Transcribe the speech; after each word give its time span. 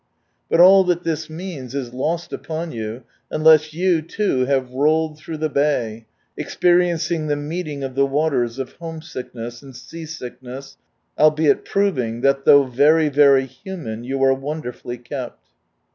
But 0.49 0.59
all 0.59 0.83
that 0.85 1.03
this 1.03 1.29
means, 1.29 1.75
is 1.75 1.93
lost 1.93 2.33
upon 2.33 2.71
you 2.71 3.03
unless 3.29 3.71
you 3.71 4.01
too 4.01 4.45
have 4.45 4.71
rolled 4.71 5.15
through 5.19 5.37
the 5.37 5.47
Bay, 5.47 6.07
experiencing 6.35 7.27
the 7.27 7.35
meeting 7.35 7.83
of 7.83 7.93
the 7.93 8.07
waters 8.07 8.57
of 8.57 8.71
home 8.77 9.03
sickness, 9.03 9.61
and 9.61 9.75
sea 9.75 10.07
sickness, 10.07 10.75
albeit 11.19 11.65
proving 11.65 12.21
that 12.21 12.45
though 12.45 12.63
very 12.63 13.09
very 13.09 13.45
human 13.45 14.03
you 14.03 14.23
are 14.23 14.33
wonderfully 14.33 14.97
kept. 14.97 15.45